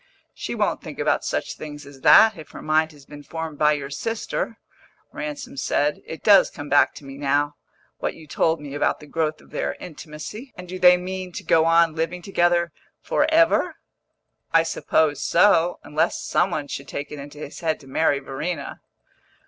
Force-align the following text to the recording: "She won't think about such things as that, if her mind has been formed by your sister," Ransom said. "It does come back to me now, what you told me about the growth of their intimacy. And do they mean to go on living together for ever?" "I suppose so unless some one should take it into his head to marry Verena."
"She 0.33 0.55
won't 0.55 0.81
think 0.81 0.97
about 0.97 1.23
such 1.23 1.55
things 1.55 1.85
as 1.85 2.01
that, 2.01 2.35
if 2.35 2.49
her 2.49 2.61
mind 2.63 2.91
has 2.91 3.05
been 3.05 3.21
formed 3.21 3.59
by 3.59 3.73
your 3.73 3.91
sister," 3.91 4.57
Ransom 5.13 5.57
said. 5.57 6.01
"It 6.07 6.23
does 6.23 6.49
come 6.49 6.69
back 6.69 6.95
to 6.95 7.05
me 7.05 7.19
now, 7.19 7.53
what 7.99 8.15
you 8.15 8.25
told 8.25 8.59
me 8.59 8.73
about 8.73 8.99
the 8.99 9.05
growth 9.05 9.41
of 9.41 9.51
their 9.51 9.75
intimacy. 9.75 10.53
And 10.57 10.67
do 10.67 10.79
they 10.79 10.97
mean 10.97 11.31
to 11.33 11.43
go 11.43 11.65
on 11.65 11.93
living 11.93 12.23
together 12.23 12.71
for 12.99 13.27
ever?" 13.31 13.75
"I 14.51 14.63
suppose 14.63 15.21
so 15.21 15.77
unless 15.83 16.19
some 16.23 16.49
one 16.49 16.67
should 16.67 16.87
take 16.87 17.11
it 17.11 17.19
into 17.19 17.37
his 17.37 17.59
head 17.59 17.79
to 17.81 17.87
marry 17.87 18.17
Verena." 18.17 18.81